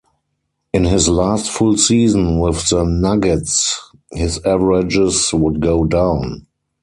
In 0.73 0.85
his 0.85 1.07
last 1.07 1.47
full 1.51 1.77
season 1.77 2.39
with 2.39 2.69
the 2.69 2.83
Nuggets 2.83 3.91
his 4.11 4.43
averages 4.43 5.29
would 5.31 5.59
go 5.59 5.83
down. 5.85 6.47